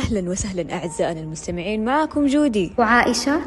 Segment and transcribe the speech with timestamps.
[0.00, 2.72] أهلا وسهلا أعزائنا المستمعين معاكم جودي.
[2.78, 3.40] وعائشة.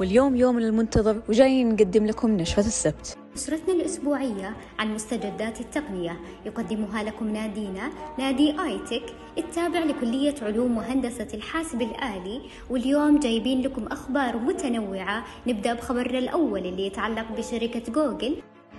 [0.00, 3.18] واليوم يومنا المنتظر وجايين نقدم لكم نشرة السبت.
[3.36, 6.20] نشرتنا الأسبوعية عن مستجدات التقنية.
[6.46, 9.02] يقدمها لكم نادينا نادي آيتك
[9.38, 12.40] التابع لكلية علوم وهندسة الحاسب الآلي.
[12.70, 15.24] واليوم جايبين لكم أخبار متنوعة.
[15.46, 18.36] نبدأ بخبرنا الأول اللي يتعلق بشركة جوجل.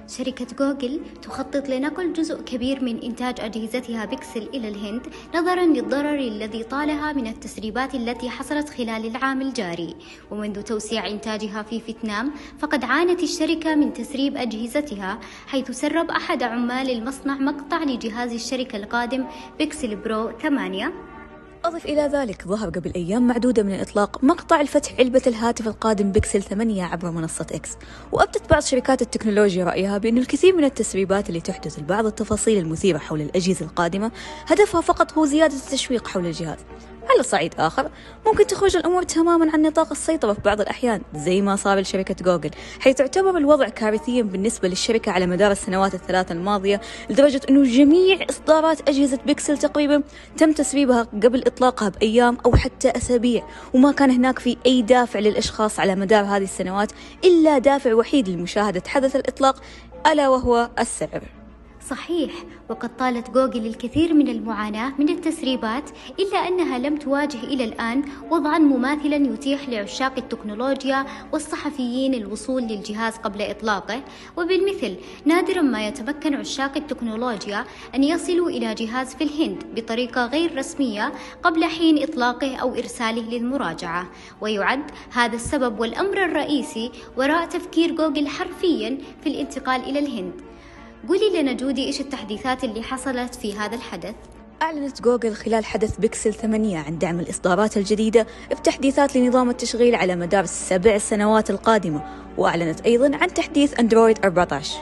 [0.09, 6.63] شركة جوجل تخطط لنقل جزء كبير من إنتاج أجهزتها بيكسل إلى الهند نظرا للضرر الذي
[6.63, 9.95] طالها من التسريبات التي حصلت خلال العام الجاري.
[10.31, 16.89] ومنذ توسيع إنتاجها في فيتنام فقد عانت الشركة من تسريب أجهزتها حيث سرب أحد عمال
[16.89, 19.25] المصنع مقطع لجهاز الشركة القادم
[19.57, 21.18] بيكسل برو 8
[21.65, 26.41] أضف إلى ذلك ظهر قبل أيام معدودة من إطلاق مقطع لفتح علبة الهاتف القادم بيكسل
[26.41, 27.77] 8 عبر منصة إكس
[28.11, 33.21] وأبدت بعض شركات التكنولوجيا رأيها بأن الكثير من التسريبات اللي تحدث لبعض التفاصيل المثيرة حول
[33.21, 34.11] الأجهزة القادمة
[34.47, 36.59] هدفها فقط هو زيادة التشويق حول الجهاز.
[37.09, 37.89] على صعيد آخر.
[38.27, 42.49] ممكن تخرج الأمور تماما عن نطاق السيطرة في بعض الأحيان زي ما صار لشركة جوجل
[42.79, 48.89] حيث اعتبر الوضع كارثيا بالنسبة للشركة على مدار السنوات الثلاثة الماضية لدرجة أنه جميع إصدارات
[48.89, 50.03] أجهزة بيكسل تقريبا
[50.37, 55.79] تم تسريبها قبل إطلاقها بأيام أو حتى أسابيع وما كان هناك في أي دافع للأشخاص
[55.79, 56.91] على مدار هذه السنوات
[57.23, 59.61] إلا دافع وحيد لمشاهدة حدث الإطلاق
[60.07, 61.38] ألا وهو السعر
[61.87, 62.31] صحيح
[62.69, 65.89] وقد طالت جوجل الكثير من المعاناة من التسريبات
[66.19, 73.41] إلا أنها لم تواجه إلى الآن وضعا مماثلا يتيح لعشاق التكنولوجيا والصحفيين الوصول للجهاز قبل
[73.41, 74.03] إطلاقه.
[74.37, 74.95] وبالمثل
[75.25, 81.13] نادرا ما يتمكن عشاق التكنولوجيا أن يصلوا إلى جهاز في الهند بطريقة غير رسمية
[81.43, 84.09] قبل حين إطلاقه أو إرساله للمراجعة.
[84.41, 90.41] ويعد هذا السبب والأمر الرئيسي وراء تفكير جوجل حرفيا في الانتقال إلى الهند.
[91.07, 94.15] قولي لنا جودي إيش التحديثات اللي حصلت في هذا الحدث؟
[94.61, 100.43] أعلنت جوجل خلال حدث بيكسل 8 عن دعم الإصدارات الجديدة بتحديثات لنظام التشغيل على مدار
[100.43, 102.03] السبع سنوات القادمة
[102.37, 104.79] وأعلنت أيضا عن تحديث أندرويد 14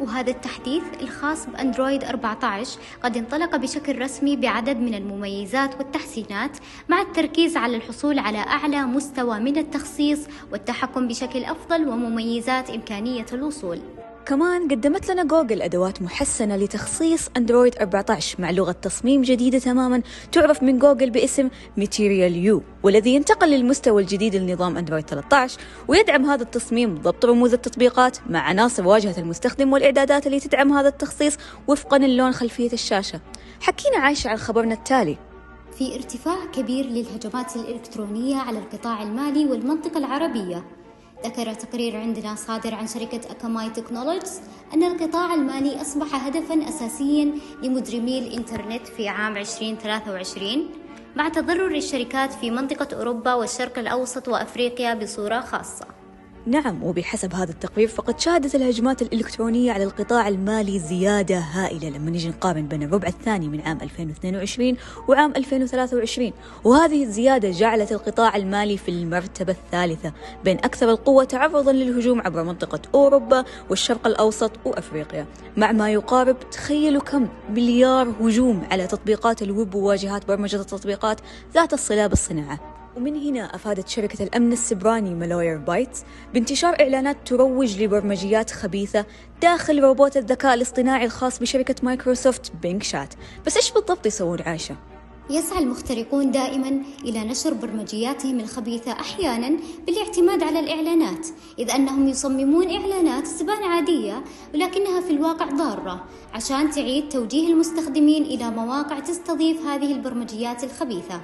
[0.00, 6.50] وهذا التحديث الخاص بأندرويد 14 قد انطلق بشكل رسمي بعدد من المميزات والتحسينات
[6.88, 10.20] مع التركيز على الحصول على أعلى مستوى من التخصيص
[10.52, 13.80] والتحكم بشكل أفضل ومميزات إمكانية الوصول
[14.26, 20.02] كمان قدمت لنا جوجل أدوات محسنة لتخصيص أندرويد 14 مع لغة تصميم جديدة تماما
[20.32, 26.42] تعرف من جوجل باسم Material You والذي ينتقل للمستوى الجديد لنظام أندرويد 13 ويدعم هذا
[26.42, 31.36] التصميم ضبط رموز التطبيقات مع عناصر واجهة المستخدم والإعدادات اللي تدعم هذا التخصيص
[31.68, 33.20] وفقا للون خلفية الشاشة.
[33.60, 35.16] حكينا عايشة عن خبرنا التالي.
[35.78, 40.64] في ارتفاع كبير للهجمات الإلكترونية على القطاع المالي والمنطقة العربية.
[41.24, 44.40] ذكر تقرير عندنا صادر عن شركة أكاماي تكنولوجيز
[44.74, 50.66] أن القطاع المالي أصبح هدفا أساسيا لمجرمي الإنترنت في عام 2023
[51.16, 55.93] مع تضرر الشركات في منطقة أوروبا والشرق الأوسط وأفريقيا بصورة خاصة.
[56.46, 62.28] نعم وبحسب هذا التقرير فقد شهدت الهجمات الإلكترونية على القطاع المالي زيادة هائلة لما نجي
[62.28, 64.76] نقارن بين الربع الثاني من عام 2022
[65.08, 66.32] وعام 2023
[66.64, 70.12] وهذه الزيادة جعلت القطاع المالي في المرتبة الثالثة
[70.44, 75.26] بين أكثر القطاعات تعرضا للهجوم عبر منطقة أوروبا والشرق الأوسط وأفريقيا
[75.56, 81.20] مع ما يقارب تخيلوا كم مليار هجوم على تطبيقات الويب وواجهات برمجة التطبيقات
[81.54, 88.50] ذات الصلة بالصناعة ومن هنا أفادت شركة الأمن السيبراني مالوير بايتس بانتشار إعلانات تروج لبرمجيات
[88.50, 89.06] خبيثة
[89.42, 93.14] داخل روبوت الذكاء الاصطناعي الخاص بشركة مايكروسوفت بينج شات
[93.46, 94.76] بس إيش بالضبط يسوون عايشة؟
[95.30, 99.56] يسعى المخترقون دائما إلى نشر برمجياتهم الخبيثة أحيانا
[99.86, 101.26] بالاعتماد على الإعلانات
[101.58, 104.24] إذ أنهم يصممون إعلانات تبان عادية
[104.54, 111.20] ولكنها في الواقع ضارة عشان تعيد توجيه المستخدمين إلى مواقع تستضيف هذه البرمجيات الخبيثة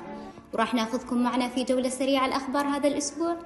[0.55, 3.37] وراح ناخذكم معنا في جولة سريعة الأخبار هذا الأسبوع.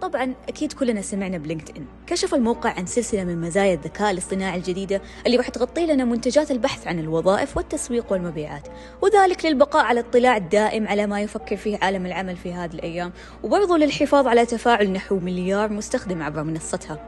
[0.00, 5.02] طبعا أكيد كلنا سمعنا بلينكد إن كشف الموقع عن سلسلة من مزايا الذكاء الاصطناعي الجديدة
[5.26, 8.68] اللي راح تغطي لنا منتجات البحث عن الوظائف والتسويق والمبيعات.
[9.02, 13.12] وذلك للبقاء على اطلاع دائم على ما يفكر فيه عالم العمل في هذه الأيام.
[13.42, 16.98] وبرضو للحفاظ على تفاعل نحو مليار مستخدم عبر منصتها.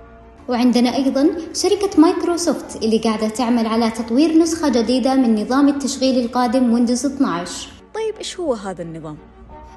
[0.48, 6.72] وعندنا أيضا شركة مايكروسوفت اللي قاعدة تعمل على تطوير نسخة جديدة من نظام التشغيل القادم
[6.72, 9.18] ويندوز 12 طيب إيش هو هذا النظام؟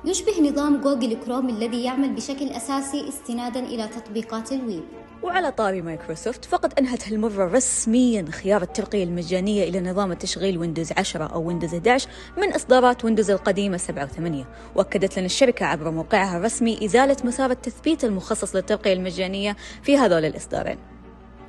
[0.05, 4.83] يشبه نظام جوجل كروم الذي يعمل بشكل أساسي استنادا إلى تطبيقات الويب.
[5.23, 11.23] وعلى طاري مايكروسوفت فقد أنهت هالمرة رسميا خيار الترقية المجانية إلى نظام التشغيل ويندوز 10
[11.25, 14.45] أو ويندوز 11 من إصدارات ويندوز القديمة 7 و8
[14.75, 20.94] وأكدت لنا الشركة عبر موقعها الرسمي إزالة مسار التثبيت المخصص للترقية المجانية في هذول الإصدارين.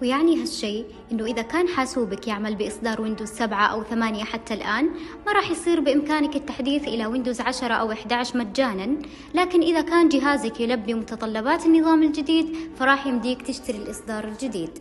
[0.02, 4.90] ويعني هالشيء إنه إذا كان حاسوبك يعمل بإصدار ويندوز 7 أو 8 حتى الآن
[5.26, 8.96] ما راح يصير بإمكانك التحديث إلى ويندوز 10 أو 11 مجانا.
[9.34, 14.78] لكن إذا كان جهازك يلبي متطلبات النظام الجديد فراح يمديك تشتري الإصدار الجديد.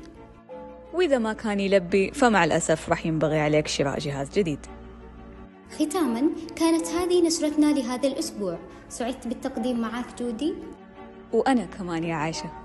[0.94, 4.60] وإذا ما كان يلبي فمع الأسف راح ينبغي عليك شراء جهاز جديد.
[5.80, 8.60] ختاما كانت هذه نشرتنا لهذا الأسبوع.
[8.90, 10.54] سعدت بالتقديم معك جودي.
[11.34, 12.65] وأنا كمان يا عائشة.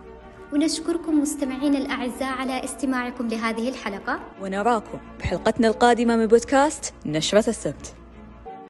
[0.53, 4.21] ونشكركم مستمعين الأعزاء على استماعكم لهذه الحلقة.
[4.43, 7.95] ونراكم بحلقتنا القادمة من بودكاست نشرة السبت.